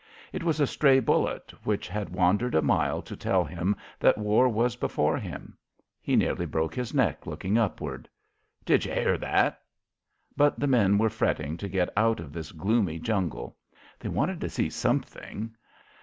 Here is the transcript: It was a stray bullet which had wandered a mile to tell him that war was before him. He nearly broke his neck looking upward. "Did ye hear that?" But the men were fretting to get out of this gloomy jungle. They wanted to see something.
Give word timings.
It 0.33 0.41
was 0.43 0.59
a 0.59 0.65
stray 0.65 0.99
bullet 0.99 1.53
which 1.63 1.87
had 1.87 2.09
wandered 2.09 2.55
a 2.55 2.63
mile 2.63 3.03
to 3.03 3.15
tell 3.15 3.43
him 3.43 3.75
that 3.99 4.17
war 4.17 4.49
was 4.49 4.75
before 4.75 5.15
him. 5.19 5.55
He 6.01 6.15
nearly 6.15 6.47
broke 6.47 6.73
his 6.73 6.91
neck 6.91 7.27
looking 7.27 7.55
upward. 7.55 8.09
"Did 8.65 8.83
ye 8.85 8.91
hear 8.93 9.19
that?" 9.19 9.61
But 10.35 10.59
the 10.59 10.65
men 10.65 10.97
were 10.97 11.11
fretting 11.11 11.55
to 11.57 11.69
get 11.69 11.93
out 11.95 12.19
of 12.19 12.33
this 12.33 12.51
gloomy 12.51 12.97
jungle. 12.97 13.55
They 13.99 14.09
wanted 14.09 14.41
to 14.41 14.49
see 14.49 14.71
something. 14.71 15.55